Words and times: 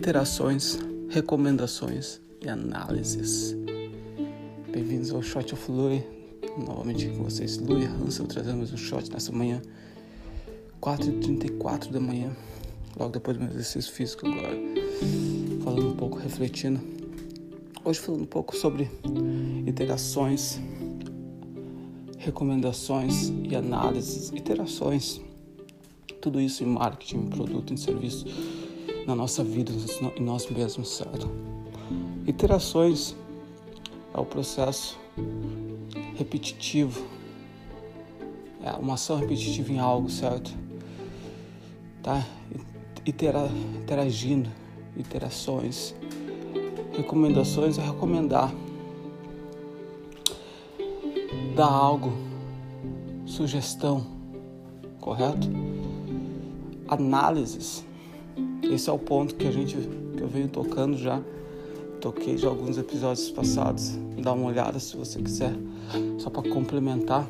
Iterações, 0.00 0.78
recomendações 1.10 2.22
e 2.40 2.48
análises. 2.48 3.54
Bem-vindos 4.72 5.10
ao 5.10 5.20
Shot 5.20 5.52
of 5.52 5.70
Louis. 5.70 6.02
Novamente 6.56 7.06
com 7.10 7.24
vocês, 7.24 7.58
Louis 7.58 7.84
Hansel, 7.84 8.26
trazendo 8.26 8.56
mais 8.56 8.72
um 8.72 8.78
shot 8.78 9.12
nessa 9.12 9.30
manhã, 9.30 9.60
4h34 10.80 11.90
da 11.90 12.00
manhã, 12.00 12.34
logo 12.98 13.12
depois 13.12 13.36
do 13.36 13.44
meu 13.44 13.52
exercício 13.52 13.92
físico 13.92 14.26
agora. 14.26 14.56
Falando 15.62 15.88
um 15.88 15.96
pouco, 15.96 16.16
refletindo. 16.16 16.80
Hoje 17.84 18.00
falando 18.00 18.22
um 18.22 18.26
pouco 18.26 18.56
sobre 18.56 18.90
iterações, 19.66 20.58
recomendações 22.16 23.30
e 23.44 23.54
análises. 23.54 24.30
Iterações, 24.30 25.20
tudo 26.22 26.40
isso 26.40 26.64
em 26.64 26.68
marketing, 26.68 27.26
produto, 27.26 27.74
em 27.74 27.76
serviço 27.76 28.24
na 29.10 29.16
nossa 29.16 29.42
vida, 29.42 29.72
em 30.16 30.22
nós 30.22 30.48
mesmos, 30.48 30.88
certo? 30.88 31.28
Iterações 32.28 33.16
é 34.14 34.20
o 34.20 34.24
processo 34.24 34.96
repetitivo, 36.16 37.04
é 38.62 38.70
uma 38.74 38.94
ação 38.94 39.16
repetitiva 39.16 39.72
em 39.72 39.80
algo, 39.80 40.08
certo? 40.08 40.56
Tá? 42.00 42.24
Itera, 43.04 43.50
interagindo, 43.82 44.48
iterações. 44.96 45.92
Recomendações 46.92 47.78
é 47.78 47.82
recomendar. 47.82 48.54
Dar 51.56 51.66
algo, 51.66 52.12
sugestão, 53.26 54.06
correto? 55.00 55.48
Análises 56.86 57.89
esse 58.70 58.88
é 58.88 58.92
o 58.92 58.98
ponto 58.98 59.34
que 59.34 59.46
a 59.46 59.50
gente 59.50 59.76
que 60.16 60.22
eu 60.22 60.28
venho 60.28 60.48
tocando 60.48 60.96
já. 60.96 61.20
Toquei 62.00 62.38
já 62.38 62.48
alguns 62.48 62.78
episódios 62.78 63.30
passados. 63.30 63.98
Dá 64.22 64.32
uma 64.32 64.46
olhada 64.46 64.78
se 64.78 64.96
você 64.96 65.20
quiser, 65.20 65.52
só 66.18 66.30
para 66.30 66.48
complementar. 66.48 67.28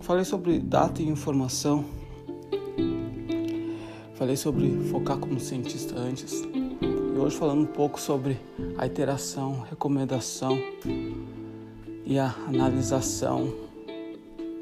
Falei 0.00 0.24
sobre 0.24 0.58
data 0.58 1.02
e 1.02 1.08
informação. 1.08 1.84
Falei 4.14 4.36
sobre 4.36 4.70
focar 4.90 5.18
como 5.18 5.38
cientista 5.38 5.98
antes. 5.98 6.42
E 6.82 7.18
hoje 7.18 7.36
falando 7.36 7.62
um 7.62 7.66
pouco 7.66 8.00
sobre 8.00 8.38
a 8.76 8.86
iteração, 8.86 9.60
recomendação 9.68 10.58
e 12.04 12.18
a 12.18 12.34
analisação, 12.48 13.52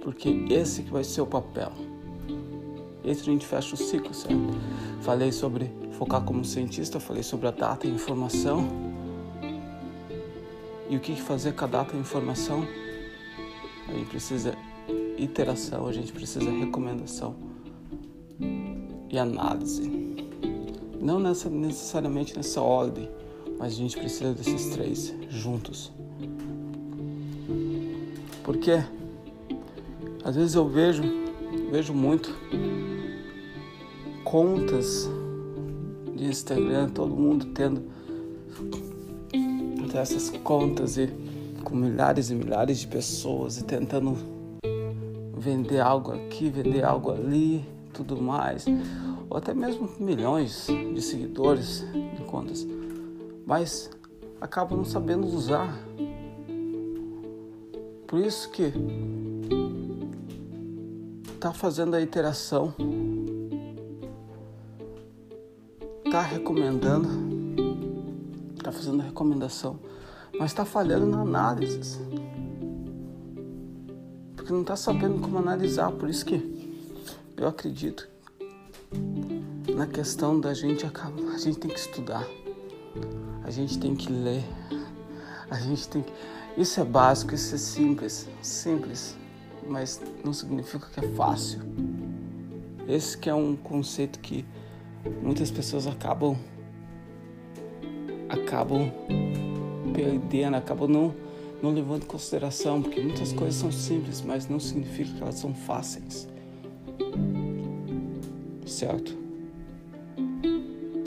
porque 0.03 0.29
esse 0.51 0.83
que 0.83 0.91
vai 0.91 1.05
ser 1.05 1.23
o 1.23 1.27
papel. 1.27 1.73
Esse 3.09 3.23
a 3.23 3.25
gente 3.25 3.47
fecha 3.47 3.75
o 3.75 3.79
ciclo, 3.79 4.13
certo? 4.13 4.37
Falei 5.01 5.33
sobre 5.33 5.73
focar 5.93 6.23
como 6.23 6.45
cientista, 6.45 7.01
falei 7.01 7.23
sobre 7.23 7.49
a 7.49 7.51
data 7.51 7.87
e 7.87 7.91
informação. 7.91 8.69
E 10.91 10.95
o 10.95 11.01
que 11.01 11.17
fazer 11.17 11.53
com 11.53 11.65
a 11.65 11.69
data 11.69 11.97
e 11.97 11.99
informação? 11.99 12.63
A 13.89 13.93
gente 13.93 14.11
precisa 14.11 14.55
iteração, 15.17 15.87
a 15.87 15.93
gente 15.93 16.13
precisa 16.13 16.51
recomendação 16.51 17.35
e 19.09 19.19
análise. 19.19 19.91
Não 21.01 21.19
nessa, 21.19 21.49
necessariamente 21.49 22.37
nessa 22.37 22.61
ordem, 22.61 23.09
mas 23.59 23.73
a 23.73 23.77
gente 23.77 23.97
precisa 23.97 24.35
desses 24.35 24.67
três 24.67 25.15
juntos. 25.31 25.91
Porque 28.45 28.73
às 30.23 30.37
vezes 30.37 30.55
eu 30.55 30.69
vejo, 30.69 31.03
vejo 31.71 31.95
muito 31.95 32.37
contas 34.31 35.09
de 36.15 36.27
Instagram, 36.27 36.91
todo 36.91 37.17
mundo 37.17 37.47
tendo 37.47 37.83
essas 39.95 40.29
contas 40.45 40.99
e 40.99 41.09
com 41.65 41.75
milhares 41.75 42.31
e 42.31 42.35
milhares 42.35 42.79
de 42.79 42.87
pessoas 42.87 43.59
e 43.59 43.65
tentando 43.65 44.17
vender 45.35 45.81
algo 45.81 46.13
aqui, 46.13 46.51
vender 46.51 46.85
algo 46.85 47.11
ali, 47.11 47.65
tudo 47.95 48.21
mais, 48.21 48.67
ou 49.31 49.39
até 49.39 49.55
mesmo 49.55 49.89
milhões 49.99 50.67
de 50.67 51.01
seguidores 51.01 51.87
de 52.15 52.23
contas, 52.25 52.67
mas 53.47 53.91
acabam 54.41 54.77
não 54.77 54.85
sabendo 54.85 55.27
usar. 55.27 55.75
Por 58.07 58.21
isso 58.21 58.51
que 58.51 58.73
tá 61.41 61.53
fazendo 61.53 61.95
a 61.97 62.01
iteração 62.01 62.75
está 66.19 66.23
recomendando, 66.23 67.09
está 68.57 68.73
fazendo 68.73 69.01
recomendação, 69.03 69.79
mas 70.37 70.51
está 70.51 70.65
falhando 70.65 71.07
na 71.07 71.21
análise. 71.21 72.01
Porque 74.35 74.53
não 74.53 74.63
está 74.63 74.75
sabendo 74.75 75.21
como 75.21 75.39
analisar. 75.39 75.93
Por 75.93 76.09
isso 76.09 76.25
que 76.25 76.43
eu 77.37 77.47
acredito 77.47 78.09
na 79.77 79.87
questão 79.87 80.41
da 80.41 80.53
gente 80.53 80.85
a 80.85 81.39
gente 81.39 81.59
tem 81.61 81.71
que 81.71 81.79
estudar, 81.79 82.27
a 83.45 83.51
gente 83.53 83.79
tem 83.79 83.95
que 83.95 84.11
ler, 84.13 84.45
a 85.49 85.61
gente 85.61 85.89
tem 85.89 86.03
que. 86.03 86.13
Isso 86.61 86.81
é 86.81 86.85
básico, 86.85 87.33
isso 87.33 87.55
é 87.55 87.59
simples, 87.59 88.29
simples, 88.43 89.17
mas 89.69 90.03
não 90.25 90.33
significa 90.33 90.89
que 90.93 90.99
é 90.99 91.09
fácil. 91.11 91.61
Esse 92.89 93.17
que 93.17 93.31
é 93.31 93.35
um 93.35 93.55
conceito 93.55 94.19
que 94.19 94.45
muitas 95.23 95.51
pessoas 95.51 95.87
acabam 95.87 96.37
acabam 98.29 98.93
perdendo, 99.95 100.57
acabam 100.57 100.89
não, 100.89 101.15
não 101.63 101.71
levando 101.71 102.03
em 102.03 102.07
consideração, 102.07 102.83
porque 102.83 103.01
muitas 103.01 103.33
coisas 103.33 103.55
são 103.55 103.73
simples, 103.73 104.23
mas 104.23 104.49
não 104.49 104.61
significa 104.61 105.11
que 105.13 105.23
elas 105.23 105.37
são 105.37 105.55
fáceis. 105.55 106.29
Certo? 108.67 109.17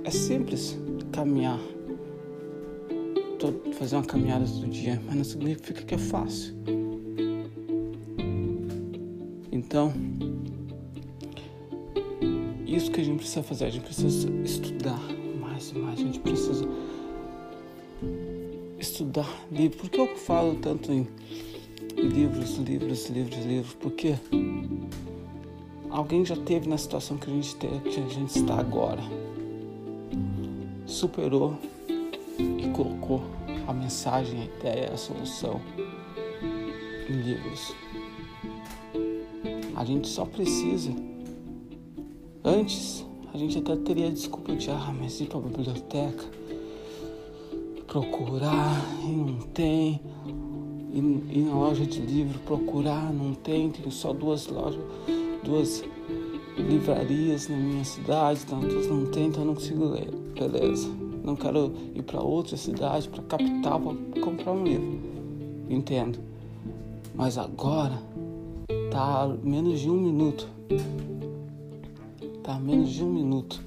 É 0.03 0.09
simples 0.09 0.77
caminhar, 1.11 1.59
fazer 3.73 3.95
uma 3.95 4.05
caminhada 4.05 4.45
todo 4.45 4.67
dia, 4.67 5.01
mas 5.05 5.15
não 5.15 5.23
significa 5.23 5.81
que 5.83 5.95
é 5.95 5.97
fácil. 5.97 6.55
Então, 9.51 9.93
isso 12.75 12.91
que 12.91 13.01
a 13.01 13.03
gente 13.03 13.17
precisa 13.17 13.43
fazer, 13.43 13.65
a 13.65 13.69
gente 13.69 13.83
precisa 13.83 14.29
estudar 14.43 14.99
mais 15.39 15.69
e 15.71 15.77
mais, 15.77 15.99
a 15.99 16.03
gente 16.03 16.19
precisa 16.19 16.67
estudar 18.79 19.29
livros. 19.51 19.81
Por 19.81 19.89
que 19.89 19.99
eu 19.99 20.15
falo 20.15 20.55
tanto 20.55 20.91
em 20.91 21.07
livros, 21.97 22.57
livros, 22.57 23.09
livros, 23.09 23.45
livros? 23.45 23.73
Porque 23.73 24.15
alguém 25.89 26.25
já 26.25 26.35
teve 26.35 26.69
na 26.69 26.77
situação 26.77 27.17
que 27.17 27.29
a 27.29 27.33
gente, 27.33 27.55
tem, 27.55 27.79
que 27.81 27.99
a 27.99 28.07
gente 28.07 28.37
está 28.37 28.55
agora, 28.59 29.01
superou 30.85 31.57
e 32.39 32.69
colocou 32.73 33.21
a 33.67 33.73
mensagem, 33.73 34.41
a 34.41 34.45
ideia, 34.45 34.91
a 34.93 34.97
solução 34.97 35.59
em 37.09 37.21
livros. 37.21 37.75
A 39.75 39.83
gente 39.83 40.07
só 40.07 40.25
precisa 40.25 40.91
Antes, 42.43 43.05
a 43.31 43.37
gente 43.37 43.59
até 43.59 43.75
teria 43.75 44.09
desculpa 44.09 44.55
de, 44.55 44.71
ah, 44.71 44.91
mas 44.99 45.21
ir 45.21 45.27
para 45.27 45.37
a 45.37 45.41
biblioteca, 45.41 46.25
procurar 47.85 48.83
e 49.03 49.11
não 49.11 49.37
tem, 49.53 50.01
ir 50.91 51.45
na 51.45 51.53
loja 51.53 51.85
de 51.85 52.01
livro, 52.01 52.39
procurar, 52.39 53.13
não 53.13 53.35
tem, 53.35 53.69
tem 53.69 53.91
só 53.91 54.11
duas 54.11 54.47
lojas, 54.47 54.81
duas 55.43 55.83
livrarias 56.57 57.47
na 57.47 57.57
minha 57.57 57.85
cidade, 57.85 58.43
tantas 58.47 58.87
não 58.87 59.05
tem, 59.11 59.27
então 59.27 59.45
não 59.45 59.53
consigo 59.53 59.85
ler. 59.85 60.09
Beleza. 60.33 60.89
Não 61.23 61.35
quero 61.35 61.71
ir 61.93 62.01
para 62.01 62.21
outra 62.21 62.57
cidade, 62.57 63.07
para 63.07 63.21
capital, 63.21 63.79
para 63.79 64.21
comprar 64.21 64.51
um 64.51 64.63
livro. 64.63 64.99
Entendo. 65.69 66.17
Mas 67.13 67.37
agora 67.37 68.01
tá 68.89 69.31
menos 69.43 69.79
de 69.79 69.91
um 69.91 69.97
minuto 69.97 70.49
Tá 72.51 72.59
menos 72.59 72.89
de 72.89 73.01
um 73.01 73.09
minuto 73.09 73.63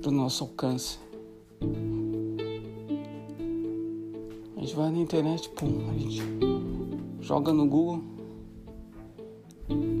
do 0.00 0.10
nosso 0.10 0.44
alcance. 0.44 0.98
A 4.56 4.60
gente 4.60 4.74
vai 4.74 4.90
na 4.90 4.98
internet, 4.98 5.50
pum, 5.50 5.90
a 5.90 5.98
gente 5.98 6.22
joga 7.20 7.52
no 7.52 7.66
Google 7.66 8.02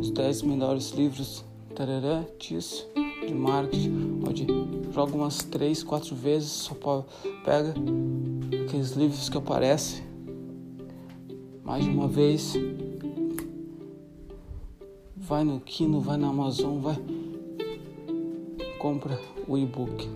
os 0.00 0.10
10 0.10 0.40
melhores 0.40 0.92
livros 0.92 1.44
disso, 2.38 2.88
de 3.26 3.34
marketing, 3.34 4.22
onde 4.26 4.46
joga 4.90 5.14
umas 5.14 5.42
3, 5.42 5.82
4 5.82 6.16
vezes, 6.16 6.48
só 6.48 6.74
pega 7.44 7.74
aqueles 8.64 8.92
livros 8.92 9.28
que 9.28 9.36
aparecem 9.36 10.02
mais 11.62 11.84
de 11.84 11.90
uma 11.90 12.08
vez 12.08 12.54
vai 15.26 15.42
no 15.42 15.58
Kino, 15.58 16.00
vai 16.00 16.16
na 16.16 16.28
Amazon, 16.28 16.78
vai. 16.78 16.96
compra 18.78 19.20
o 19.48 19.58
e-book. 19.58 20.08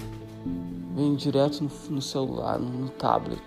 Vem 0.94 1.16
direto 1.16 1.64
no, 1.64 1.70
no 1.96 2.00
celular, 2.00 2.60
no, 2.60 2.68
no, 2.68 2.88
tablet. 2.90 3.42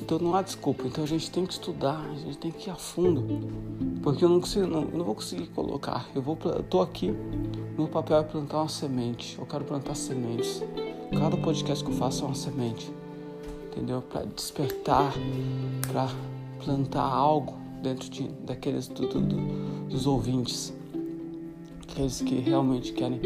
Então 0.00 0.18
não 0.20 0.36
há 0.36 0.42
desculpa. 0.42 0.86
Então 0.86 1.02
a 1.02 1.06
gente 1.08 1.28
tem 1.28 1.44
que 1.44 1.54
estudar, 1.54 2.00
a 2.00 2.14
gente 2.14 2.38
tem 2.38 2.52
que 2.52 2.68
ir 2.68 2.72
a 2.72 2.76
fundo. 2.76 3.24
Porque 4.00 4.24
eu 4.24 4.28
não, 4.28 4.40
consigo, 4.40 4.66
não, 4.68 4.82
não 4.82 5.04
vou 5.04 5.16
conseguir 5.16 5.48
colocar. 5.48 6.08
Eu, 6.14 6.22
vou, 6.22 6.38
eu 6.44 6.62
tô 6.62 6.80
aqui, 6.82 7.12
meu 7.76 7.88
papel 7.88 8.18
é 8.18 8.22
plantar 8.22 8.58
uma 8.58 8.68
semente. 8.68 9.36
Eu 9.36 9.44
quero 9.44 9.64
plantar 9.64 9.96
sementes. 9.96 10.62
Cada 11.18 11.36
podcast 11.36 11.82
que 11.82 11.90
eu 11.90 11.96
faço 11.96 12.22
é 12.22 12.26
uma 12.26 12.34
semente. 12.36 12.92
Entendeu? 13.72 14.02
Para 14.02 14.22
despertar, 14.24 15.12
para 15.90 16.08
plantar 16.64 17.02
algo 17.02 17.58
dentro 17.82 18.08
de, 18.08 18.28
daqueles 18.28 18.86
do, 18.86 19.08
do, 19.08 19.20
do, 19.20 19.67
dos 19.88 20.06
ouvintes. 20.06 20.72
Aqueles 21.82 22.20
que 22.20 22.36
realmente 22.36 22.92
querem 22.92 23.20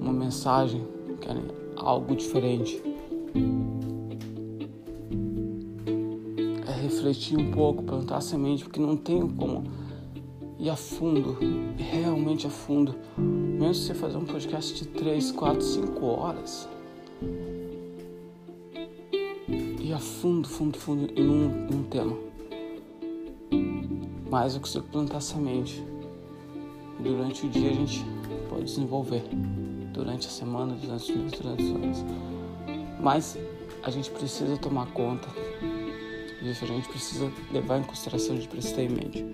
uma 0.00 0.12
mensagem, 0.12 0.86
querem 1.20 1.42
algo 1.76 2.14
diferente. 2.16 2.82
É 6.66 6.82
refletir 6.82 7.38
um 7.38 7.50
pouco, 7.50 7.82
plantar 7.82 8.20
semente, 8.20 8.64
porque 8.64 8.80
não 8.80 8.96
tem 8.96 9.26
como 9.28 9.64
ir 10.58 10.70
a 10.70 10.76
fundo, 10.76 11.36
realmente 11.76 12.46
a 12.46 12.50
fundo. 12.50 12.94
Mesmo 13.16 13.74
se 13.74 13.86
você 13.86 13.94
fazer 13.94 14.16
um 14.16 14.24
podcast 14.24 14.74
de 14.74 14.86
3, 14.88 15.32
4, 15.32 15.62
5 15.62 16.06
horas. 16.06 16.68
Ir 19.80 19.92
a 19.92 19.98
fundo, 19.98 20.48
fundo, 20.48 20.78
fundo 20.78 21.12
em 21.14 21.28
um, 21.28 21.68
em 21.70 21.74
um 21.74 21.82
tema. 21.84 22.27
Mas 24.30 24.54
eu 24.54 24.60
consigo 24.60 24.86
plantar 24.88 25.20
semente. 25.20 25.82
Durante 27.00 27.46
o 27.46 27.48
dia 27.48 27.70
a 27.70 27.74
gente 27.74 28.04
pode 28.48 28.64
desenvolver 28.64 29.22
durante 29.92 30.26
a 30.26 30.30
semana, 30.30 30.74
durante 30.74 31.10
os 31.10 31.16
meses, 31.16 31.38
durante 31.38 31.62
os 31.62 31.70
anos. 31.70 32.04
Mas 33.00 33.38
a 33.82 33.90
gente 33.90 34.10
precisa 34.10 34.56
tomar 34.56 34.86
conta 34.92 35.28
disso, 36.42 36.64
a 36.64 36.68
gente 36.68 36.88
precisa 36.88 37.32
levar 37.52 37.78
em 37.78 37.84
consideração, 37.84 38.36
a 38.36 38.40
precisa 38.48 38.74
ter 38.74 38.82
em 38.82 38.88
mente 38.88 39.24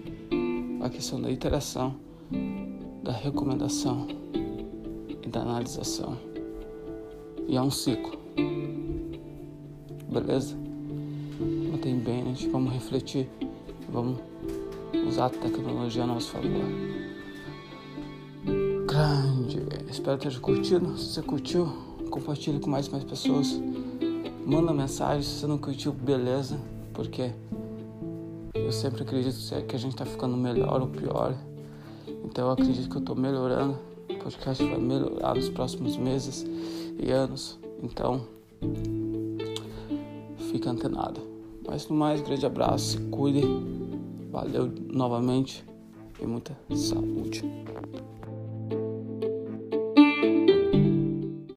a 0.82 0.91
questão 0.91 1.19
da 1.19 1.31
interação, 1.31 1.94
da 3.02 3.12
recomendação 3.12 4.06
e 5.23 5.29
da 5.29 5.40
analisação. 5.40 6.19
E 7.49 7.56
é 7.56 7.62
um 7.62 7.70
ciclo. 7.70 8.19
Beleza? 10.11 10.56
Mantém 11.70 11.99
bem, 11.99 12.25
gente. 12.26 12.49
Vamos 12.49 12.73
refletir. 12.73 13.29
Vamos 13.90 14.19
usar 15.06 15.26
a 15.26 15.30
tecnologia 15.30 16.04
a 16.04 16.06
nosso 16.06 16.30
favor 16.30 16.94
grande. 18.94 19.60
Espero 19.90 20.18
que 20.18 20.28
tenha 20.28 20.40
curtido. 20.40 20.96
Se 20.96 21.14
você 21.14 21.22
curtiu, 21.22 21.66
compartilhe 22.10 22.60
com 22.60 22.70
mais 22.70 22.86
e 22.86 22.90
mais 22.90 23.02
pessoas. 23.02 23.60
Manda 24.46 24.72
mensagem 24.72 25.22
se 25.22 25.40
você 25.40 25.46
não 25.46 25.58
curtiu, 25.58 25.92
beleza. 25.92 26.58
Porque 26.92 27.32
eu 28.54 28.70
sempre 28.70 29.02
acredito 29.02 29.36
que 29.66 29.74
a 29.74 29.78
gente 29.78 29.96
tá 29.96 30.04
ficando 30.04 30.36
melhor 30.36 30.80
ou 30.80 30.86
pior. 30.86 31.34
Então 32.24 32.46
eu 32.46 32.52
acredito 32.52 32.88
que 32.88 32.96
eu 32.96 33.02
tô 33.02 33.14
melhorando. 33.14 33.76
O 34.08 34.18
podcast 34.22 34.64
vai 34.64 34.78
melhorar 34.78 35.34
nos 35.34 35.48
próximos 35.48 35.96
meses 35.96 36.46
e 36.98 37.10
anos. 37.10 37.58
Então, 37.82 38.26
fica 40.50 40.70
antenado. 40.70 41.20
Mas 41.66 41.88
no 41.88 41.96
mais, 41.96 42.20
grande 42.20 42.46
abraço, 42.46 42.90
se 42.90 42.98
cuide. 43.10 43.42
Valeu 44.34 44.69
novamente 44.92 45.64
e 46.20 46.26
muita 46.26 46.58
saúde. 46.75 47.44